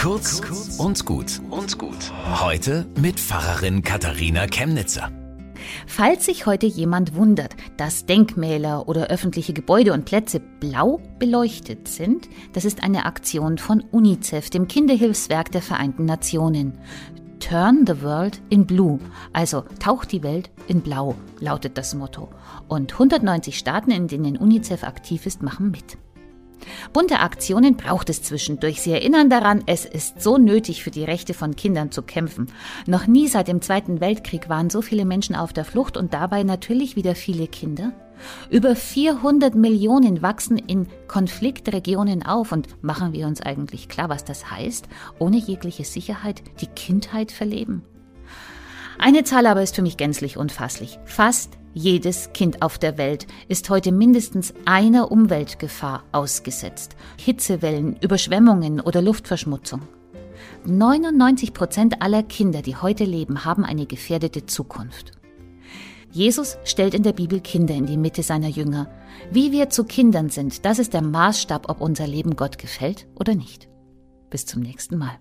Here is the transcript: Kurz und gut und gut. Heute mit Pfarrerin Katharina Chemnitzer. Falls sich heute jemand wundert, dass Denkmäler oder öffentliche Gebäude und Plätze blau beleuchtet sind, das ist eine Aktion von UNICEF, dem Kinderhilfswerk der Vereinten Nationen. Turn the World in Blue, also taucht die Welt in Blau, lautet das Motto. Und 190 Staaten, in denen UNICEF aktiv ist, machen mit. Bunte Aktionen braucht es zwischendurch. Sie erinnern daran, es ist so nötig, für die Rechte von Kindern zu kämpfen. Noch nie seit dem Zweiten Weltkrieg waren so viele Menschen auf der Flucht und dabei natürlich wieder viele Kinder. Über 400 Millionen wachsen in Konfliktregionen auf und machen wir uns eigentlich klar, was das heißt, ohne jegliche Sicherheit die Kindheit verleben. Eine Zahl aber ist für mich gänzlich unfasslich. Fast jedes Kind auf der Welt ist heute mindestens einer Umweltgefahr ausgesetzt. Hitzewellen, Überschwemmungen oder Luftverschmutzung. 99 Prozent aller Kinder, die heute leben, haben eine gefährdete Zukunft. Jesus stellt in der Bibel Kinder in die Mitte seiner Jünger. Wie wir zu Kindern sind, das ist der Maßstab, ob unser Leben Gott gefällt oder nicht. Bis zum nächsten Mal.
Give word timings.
Kurz 0.00 0.40
und 0.78 1.04
gut 1.04 1.42
und 1.50 1.76
gut. 1.76 2.10
Heute 2.40 2.86
mit 2.98 3.20
Pfarrerin 3.20 3.82
Katharina 3.82 4.46
Chemnitzer. 4.46 5.12
Falls 5.86 6.24
sich 6.24 6.46
heute 6.46 6.64
jemand 6.64 7.14
wundert, 7.16 7.54
dass 7.76 8.06
Denkmäler 8.06 8.88
oder 8.88 9.08
öffentliche 9.08 9.52
Gebäude 9.52 9.92
und 9.92 10.06
Plätze 10.06 10.40
blau 10.40 11.02
beleuchtet 11.18 11.86
sind, 11.86 12.30
das 12.54 12.64
ist 12.64 12.82
eine 12.82 13.04
Aktion 13.04 13.58
von 13.58 13.84
UNICEF, 13.92 14.48
dem 14.48 14.68
Kinderhilfswerk 14.68 15.52
der 15.52 15.60
Vereinten 15.60 16.06
Nationen. 16.06 16.78
Turn 17.38 17.84
the 17.86 18.00
World 18.00 18.40
in 18.48 18.64
Blue, 18.64 19.00
also 19.34 19.64
taucht 19.80 20.12
die 20.12 20.22
Welt 20.22 20.50
in 20.66 20.80
Blau, 20.80 21.14
lautet 21.40 21.76
das 21.76 21.94
Motto. 21.94 22.30
Und 22.68 22.94
190 22.94 23.58
Staaten, 23.58 23.90
in 23.90 24.08
denen 24.08 24.38
UNICEF 24.38 24.82
aktiv 24.82 25.26
ist, 25.26 25.42
machen 25.42 25.70
mit. 25.70 25.98
Bunte 26.92 27.20
Aktionen 27.20 27.76
braucht 27.76 28.10
es 28.10 28.22
zwischendurch. 28.22 28.82
Sie 28.82 28.90
erinnern 28.90 29.30
daran, 29.30 29.62
es 29.66 29.84
ist 29.84 30.20
so 30.20 30.38
nötig, 30.38 30.82
für 30.82 30.90
die 30.90 31.04
Rechte 31.04 31.34
von 31.34 31.54
Kindern 31.54 31.92
zu 31.92 32.02
kämpfen. 32.02 32.48
Noch 32.86 33.06
nie 33.06 33.28
seit 33.28 33.46
dem 33.46 33.62
Zweiten 33.62 34.00
Weltkrieg 34.00 34.48
waren 34.48 34.70
so 34.70 34.82
viele 34.82 35.04
Menschen 35.04 35.36
auf 35.36 35.52
der 35.52 35.64
Flucht 35.64 35.96
und 35.96 36.14
dabei 36.14 36.42
natürlich 36.42 36.96
wieder 36.96 37.14
viele 37.14 37.46
Kinder. 37.46 37.92
Über 38.50 38.74
400 38.74 39.54
Millionen 39.54 40.20
wachsen 40.20 40.58
in 40.58 40.88
Konfliktregionen 41.06 42.26
auf 42.26 42.52
und 42.52 42.82
machen 42.82 43.12
wir 43.12 43.26
uns 43.26 43.40
eigentlich 43.40 43.88
klar, 43.88 44.08
was 44.08 44.24
das 44.24 44.50
heißt, 44.50 44.88
ohne 45.18 45.36
jegliche 45.36 45.84
Sicherheit 45.84 46.42
die 46.60 46.66
Kindheit 46.66 47.30
verleben. 47.32 47.82
Eine 49.02 49.24
Zahl 49.24 49.46
aber 49.46 49.62
ist 49.62 49.74
für 49.74 49.82
mich 49.82 49.96
gänzlich 49.96 50.36
unfasslich. 50.36 50.98
Fast 51.06 51.56
jedes 51.72 52.34
Kind 52.34 52.60
auf 52.60 52.76
der 52.76 52.98
Welt 52.98 53.26
ist 53.48 53.70
heute 53.70 53.92
mindestens 53.92 54.52
einer 54.66 55.10
Umweltgefahr 55.10 56.04
ausgesetzt. 56.12 56.96
Hitzewellen, 57.18 57.96
Überschwemmungen 58.02 58.78
oder 58.78 59.00
Luftverschmutzung. 59.00 59.80
99 60.66 61.54
Prozent 61.54 62.02
aller 62.02 62.22
Kinder, 62.22 62.60
die 62.60 62.76
heute 62.76 63.04
leben, 63.04 63.46
haben 63.46 63.64
eine 63.64 63.86
gefährdete 63.86 64.44
Zukunft. 64.44 65.12
Jesus 66.12 66.58
stellt 66.64 66.92
in 66.92 67.02
der 67.02 67.14
Bibel 67.14 67.40
Kinder 67.40 67.74
in 67.74 67.86
die 67.86 67.96
Mitte 67.96 68.22
seiner 68.22 68.48
Jünger. 68.48 68.90
Wie 69.30 69.50
wir 69.50 69.70
zu 69.70 69.84
Kindern 69.84 70.28
sind, 70.28 70.66
das 70.66 70.78
ist 70.78 70.92
der 70.92 71.02
Maßstab, 71.02 71.70
ob 71.70 71.80
unser 71.80 72.06
Leben 72.06 72.36
Gott 72.36 72.58
gefällt 72.58 73.06
oder 73.14 73.34
nicht. 73.34 73.66
Bis 74.28 74.44
zum 74.44 74.60
nächsten 74.60 74.98
Mal. 74.98 75.18